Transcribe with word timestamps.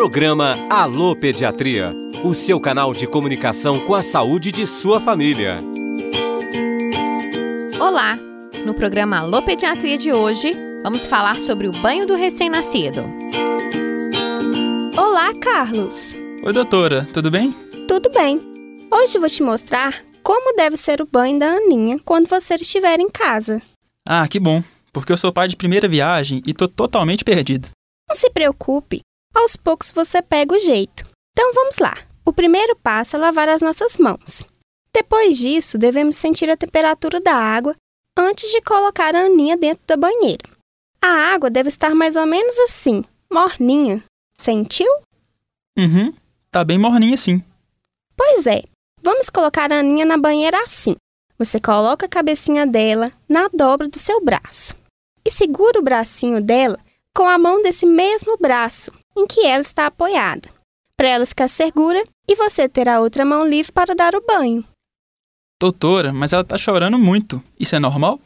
Programa 0.00 0.56
Alô 0.70 1.14
Pediatria, 1.14 1.94
o 2.24 2.32
seu 2.32 2.58
canal 2.58 2.90
de 2.94 3.06
comunicação 3.06 3.78
com 3.80 3.94
a 3.94 4.00
saúde 4.00 4.50
de 4.50 4.66
sua 4.66 4.98
família. 4.98 5.58
Olá! 7.78 8.18
No 8.64 8.72
programa 8.72 9.18
Alô 9.18 9.42
Pediatria 9.42 9.98
de 9.98 10.10
hoje, 10.10 10.52
vamos 10.82 11.06
falar 11.06 11.38
sobre 11.38 11.68
o 11.68 11.72
banho 11.72 12.06
do 12.06 12.14
recém-nascido. 12.14 13.04
Olá, 14.96 15.38
Carlos! 15.38 16.14
Oi, 16.42 16.52
doutora, 16.54 17.06
tudo 17.12 17.30
bem? 17.30 17.52
Tudo 17.86 18.10
bem. 18.10 18.40
Hoje 18.90 19.18
vou 19.18 19.28
te 19.28 19.42
mostrar 19.42 20.02
como 20.22 20.56
deve 20.56 20.78
ser 20.78 21.02
o 21.02 21.06
banho 21.06 21.38
da 21.38 21.48
Aninha 21.50 22.00
quando 22.06 22.26
você 22.26 22.54
estiver 22.54 22.98
em 23.00 23.10
casa. 23.10 23.60
Ah, 24.08 24.26
que 24.26 24.40
bom, 24.40 24.64
porque 24.94 25.12
eu 25.12 25.18
sou 25.18 25.30
pai 25.30 25.46
de 25.46 25.56
primeira 25.56 25.86
viagem 25.86 26.40
e 26.46 26.54
tô 26.54 26.66
totalmente 26.66 27.22
perdido. 27.22 27.68
Não 28.08 28.16
se 28.16 28.30
preocupe, 28.30 29.02
aos 29.34 29.56
poucos 29.56 29.92
você 29.92 30.20
pega 30.22 30.54
o 30.54 30.58
jeito. 30.58 31.04
Então 31.32 31.52
vamos 31.52 31.78
lá. 31.78 31.96
O 32.24 32.32
primeiro 32.32 32.76
passo 32.76 33.16
é 33.16 33.18
lavar 33.18 33.48
as 33.48 33.62
nossas 33.62 33.96
mãos. 33.96 34.44
Depois 34.92 35.38
disso, 35.38 35.78
devemos 35.78 36.16
sentir 36.16 36.50
a 36.50 36.56
temperatura 36.56 37.20
da 37.20 37.34
água 37.34 37.74
antes 38.16 38.50
de 38.50 38.60
colocar 38.60 39.14
a 39.14 39.26
Aninha 39.26 39.56
dentro 39.56 39.82
da 39.86 39.96
banheira. 39.96 40.48
A 41.00 41.32
água 41.32 41.48
deve 41.48 41.68
estar 41.68 41.94
mais 41.94 42.16
ou 42.16 42.26
menos 42.26 42.58
assim, 42.58 43.04
morninha. 43.32 44.02
Sentiu? 44.36 44.90
Uhum, 45.78 46.14
tá 46.50 46.64
bem 46.64 46.78
morninha 46.78 47.16
sim. 47.16 47.42
Pois 48.16 48.46
é. 48.46 48.62
Vamos 49.02 49.30
colocar 49.30 49.72
a 49.72 49.78
Aninha 49.78 50.04
na 50.04 50.18
banheira 50.18 50.60
assim. 50.62 50.94
Você 51.38 51.58
coloca 51.58 52.04
a 52.04 52.08
cabecinha 52.08 52.66
dela 52.66 53.10
na 53.26 53.48
dobra 53.48 53.88
do 53.88 53.98
seu 53.98 54.22
braço 54.22 54.74
e 55.24 55.30
segura 55.30 55.80
o 55.80 55.82
bracinho 55.82 56.40
dela 56.40 56.78
com 57.16 57.26
a 57.26 57.38
mão 57.38 57.62
desse 57.62 57.86
mesmo 57.86 58.36
braço 58.36 58.92
em 59.16 59.26
que 59.26 59.44
ela 59.44 59.62
está 59.62 59.86
apoiada, 59.86 60.48
para 60.96 61.08
ela 61.08 61.26
ficar 61.26 61.48
segura 61.48 62.02
e 62.28 62.34
você 62.36 62.68
ter 62.68 62.88
a 62.88 63.00
outra 63.00 63.24
mão 63.24 63.46
livre 63.46 63.72
para 63.72 63.94
dar 63.94 64.14
o 64.14 64.24
banho. 64.24 64.64
Doutora, 65.60 66.12
mas 66.12 66.32
ela 66.32 66.44
tá 66.44 66.56
chorando 66.56 66.98
muito. 66.98 67.42
Isso 67.58 67.76
é 67.76 67.78
normal? 67.78 68.18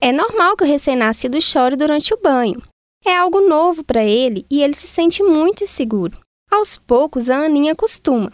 É 0.00 0.12
normal 0.12 0.56
que 0.56 0.64
o 0.64 0.66
recém-nascido 0.66 1.40
chore 1.40 1.74
durante 1.74 2.12
o 2.12 2.20
banho. 2.20 2.62
É 3.04 3.16
algo 3.16 3.40
novo 3.40 3.82
para 3.82 4.04
ele 4.04 4.44
e 4.50 4.62
ele 4.62 4.74
se 4.74 4.86
sente 4.86 5.22
muito 5.22 5.64
inseguro. 5.64 6.18
Aos 6.50 6.76
poucos, 6.76 7.28
a 7.28 7.44
Aninha 7.44 7.72
acostuma. 7.72 8.32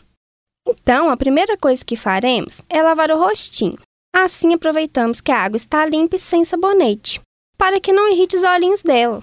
Então, 0.66 1.11
a 1.11 1.16
primeira 1.16 1.56
coisa 1.56 1.84
que 1.84 1.97
faremos 1.97 2.61
é 2.69 2.83
lavar 2.83 3.11
o 3.11 3.19
rostinho. 3.19 3.78
Assim, 4.14 4.53
aproveitamos 4.53 5.20
que 5.20 5.33
a 5.33 5.39
água 5.39 5.56
está 5.56 5.87
limpa 5.87 6.16
e 6.16 6.19
sem 6.19 6.44
sabonete, 6.44 7.20
para 7.56 7.81
que 7.81 7.92
não 7.92 8.09
irrite 8.11 8.37
os 8.37 8.42
olhinhos 8.42 8.83
dela. 8.83 9.22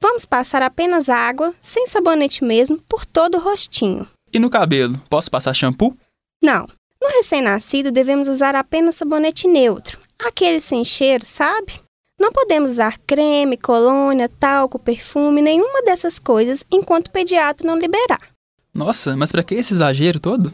Vamos 0.00 0.24
passar 0.24 0.62
apenas 0.62 1.08
água, 1.08 1.54
sem 1.60 1.86
sabonete 1.86 2.44
mesmo, 2.44 2.78
por 2.88 3.04
todo 3.04 3.36
o 3.36 3.40
rostinho. 3.40 4.06
E 4.32 4.38
no 4.38 4.50
cabelo, 4.50 5.00
posso 5.08 5.30
passar 5.30 5.54
shampoo? 5.54 5.96
Não. 6.42 6.66
No 7.00 7.08
recém-nascido, 7.08 7.90
devemos 7.90 8.28
usar 8.28 8.54
apenas 8.54 8.96
sabonete 8.96 9.46
neutro, 9.46 9.98
aquele 10.18 10.60
sem 10.60 10.84
cheiro, 10.84 11.24
sabe? 11.24 11.80
Não 12.18 12.32
podemos 12.32 12.72
usar 12.72 12.98
creme, 13.06 13.56
colônia, 13.56 14.28
talco, 14.28 14.78
perfume, 14.78 15.42
nenhuma 15.42 15.82
dessas 15.82 16.18
coisas 16.18 16.64
enquanto 16.70 17.08
o 17.08 17.10
pediatra 17.10 17.66
não 17.66 17.78
liberar. 17.78 18.30
Nossa, 18.72 19.16
mas 19.16 19.30
para 19.30 19.42
que 19.42 19.54
esse 19.54 19.74
exagero 19.74 20.18
todo? 20.18 20.52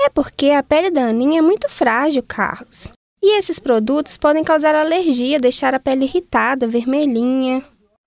É 0.00 0.08
porque 0.08 0.50
a 0.50 0.62
pele 0.62 0.90
da 0.90 1.04
Aninha 1.08 1.38
é 1.38 1.42
muito 1.42 1.68
frágil, 1.68 2.22
Carlos. 2.22 2.90
E 3.22 3.38
esses 3.38 3.58
produtos 3.58 4.16
podem 4.16 4.42
causar 4.42 4.74
alergia, 4.74 5.38
deixar 5.38 5.74
a 5.74 5.80
pele 5.80 6.04
irritada, 6.04 6.66
vermelhinha. 6.66 7.62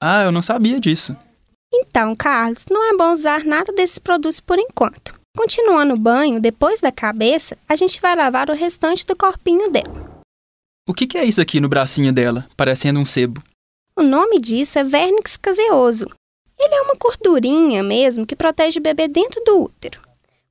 Ah, 0.07 0.21
eu 0.21 0.31
não 0.31 0.43
sabia 0.43 0.79
disso. 0.79 1.17
Então, 1.73 2.15
Carlos, 2.15 2.65
não 2.69 2.93
é 2.93 2.95
bom 2.95 3.11
usar 3.11 3.43
nada 3.43 3.73
desses 3.73 3.97
produtos 3.97 4.39
por 4.39 4.59
enquanto. 4.59 5.19
Continuando 5.35 5.95
o 5.95 5.99
banho, 5.99 6.39
depois 6.39 6.79
da 6.79 6.91
cabeça, 6.91 7.57
a 7.67 7.75
gente 7.75 7.99
vai 7.99 8.15
lavar 8.15 8.51
o 8.51 8.53
restante 8.53 9.03
do 9.03 9.15
corpinho 9.15 9.67
dela. 9.71 10.21
O 10.87 10.93
que, 10.93 11.07
que 11.07 11.17
é 11.17 11.25
isso 11.25 11.41
aqui 11.41 11.59
no 11.59 11.67
bracinho 11.67 12.13
dela, 12.13 12.47
parecendo 12.55 12.99
um 12.99 13.05
sebo? 13.05 13.41
O 13.97 14.03
nome 14.03 14.39
disso 14.39 14.77
é 14.77 14.83
vernix 14.83 15.37
caseoso. 15.37 16.05
Ele 16.59 16.75
é 16.75 16.81
uma 16.81 16.93
gordurinha 16.99 17.81
mesmo 17.81 18.27
que 18.27 18.35
protege 18.35 18.77
o 18.77 18.83
bebê 18.83 19.07
dentro 19.07 19.43
do 19.43 19.63
útero. 19.63 19.99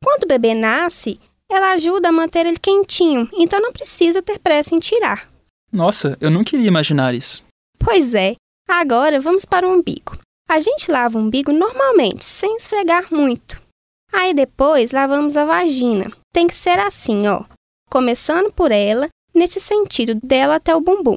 Quando 0.02 0.24
o 0.24 0.28
bebê 0.28 0.52
nasce, 0.52 1.20
ela 1.48 1.74
ajuda 1.74 2.08
a 2.08 2.12
manter 2.12 2.44
ele 2.44 2.58
quentinho, 2.58 3.30
então 3.32 3.60
não 3.60 3.72
precisa 3.72 4.20
ter 4.20 4.40
pressa 4.40 4.74
em 4.74 4.80
tirar. 4.80 5.28
Nossa, 5.72 6.18
eu 6.20 6.28
não 6.28 6.42
queria 6.42 6.66
imaginar 6.66 7.14
isso. 7.14 7.44
Pois 7.78 8.14
é. 8.14 8.34
Agora 8.68 9.20
vamos 9.20 9.44
para 9.44 9.66
o 9.68 9.72
umbigo. 9.72 10.18
A 10.48 10.60
gente 10.60 10.90
lava 10.90 11.18
o 11.18 11.20
umbigo 11.20 11.52
normalmente, 11.52 12.24
sem 12.24 12.56
esfregar 12.56 13.12
muito. 13.12 13.60
Aí 14.12 14.32
depois 14.32 14.92
lavamos 14.92 15.36
a 15.36 15.44
vagina. 15.44 16.10
Tem 16.32 16.46
que 16.46 16.54
ser 16.54 16.78
assim, 16.78 17.26
ó. 17.26 17.44
Começando 17.90 18.52
por 18.52 18.70
ela, 18.70 19.08
nesse 19.34 19.60
sentido, 19.60 20.14
dela 20.22 20.56
até 20.56 20.74
o 20.74 20.80
bumbum. 20.80 21.16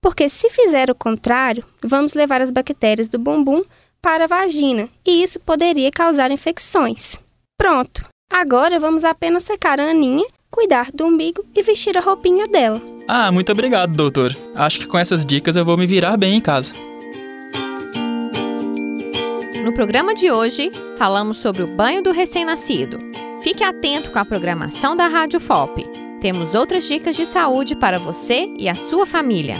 Porque 0.00 0.28
se 0.28 0.48
fizer 0.48 0.90
o 0.90 0.94
contrário, 0.94 1.64
vamos 1.82 2.14
levar 2.14 2.40
as 2.40 2.50
bactérias 2.50 3.08
do 3.08 3.18
bumbum 3.18 3.62
para 4.00 4.24
a 4.24 4.26
vagina 4.26 4.88
e 5.04 5.22
isso 5.22 5.38
poderia 5.40 5.90
causar 5.90 6.30
infecções. 6.30 7.16
Pronto! 7.58 8.08
Agora 8.32 8.78
vamos 8.78 9.04
apenas 9.04 9.42
secar 9.42 9.78
a 9.80 9.90
Aninha, 9.90 10.26
cuidar 10.50 10.90
do 10.92 11.06
umbigo 11.06 11.44
e 11.54 11.62
vestir 11.62 11.96
a 11.96 12.00
roupinha 12.00 12.46
dela. 12.46 12.80
Ah, 13.06 13.30
muito 13.30 13.50
obrigado, 13.52 13.94
doutor. 13.94 14.36
Acho 14.54 14.80
que 14.80 14.86
com 14.86 14.98
essas 14.98 15.24
dicas 15.24 15.56
eu 15.56 15.64
vou 15.64 15.76
me 15.76 15.86
virar 15.86 16.16
bem 16.16 16.34
em 16.34 16.40
casa. 16.40 16.72
No 19.64 19.72
programa 19.72 20.14
de 20.14 20.30
hoje, 20.30 20.70
falamos 20.98 21.38
sobre 21.38 21.62
o 21.62 21.66
banho 21.66 22.02
do 22.02 22.10
recém-nascido. 22.12 22.98
Fique 23.42 23.62
atento 23.62 24.10
com 24.10 24.18
a 24.18 24.24
programação 24.24 24.96
da 24.96 25.06
Rádio 25.06 25.40
FOP. 25.40 25.84
Temos 26.20 26.54
outras 26.54 26.86
dicas 26.86 27.16
de 27.16 27.24
saúde 27.24 27.74
para 27.74 27.98
você 27.98 28.48
e 28.58 28.68
a 28.68 28.74
sua 28.74 29.06
família. 29.06 29.56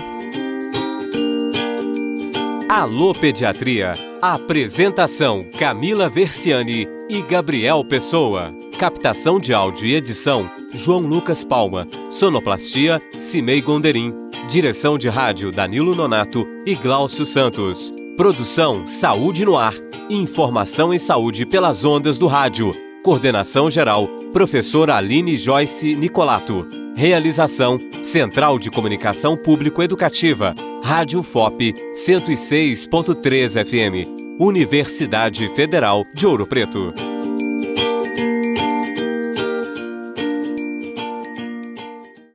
Alô 2.68 3.14
Pediatria. 3.14 3.92
Apresentação 4.20 5.44
Camila 5.58 6.08
Versiani 6.08 6.86
e 7.08 7.22
Gabriel 7.22 7.82
Pessoa. 7.84 8.54
Captação 8.78 9.38
de 9.38 9.52
áudio 9.54 9.86
e 9.86 9.94
edição 9.94 10.59
João 10.72 11.00
Lucas 11.00 11.44
Palma. 11.44 11.86
Sonoplastia 12.08 13.00
Cimei 13.16 13.60
Gonderim. 13.60 14.12
Direção 14.48 14.98
de 14.98 15.08
rádio 15.08 15.50
Danilo 15.50 15.94
Nonato 15.94 16.46
e 16.66 16.74
Gláucio 16.74 17.24
Santos. 17.24 17.92
Produção 18.16 18.86
Saúde 18.86 19.44
no 19.44 19.56
Ar. 19.56 19.74
Informação 20.08 20.92
em 20.92 20.98
saúde 20.98 21.46
pelas 21.46 21.84
ondas 21.84 22.18
do 22.18 22.26
rádio. 22.26 22.72
Coordenação 23.02 23.70
geral 23.70 24.06
Professora 24.32 24.96
Aline 24.96 25.36
Joyce 25.36 25.96
Nicolato. 25.96 26.66
Realização 26.94 27.78
Central 28.02 28.58
de 28.58 28.70
Comunicação 28.70 29.36
Público 29.36 29.82
Educativa. 29.82 30.54
Rádio 30.82 31.22
FOP 31.22 31.74
106.3 31.94 33.64
FM. 33.64 34.08
Universidade 34.38 35.48
Federal 35.54 36.04
de 36.14 36.26
Ouro 36.26 36.46
Preto. 36.46 36.92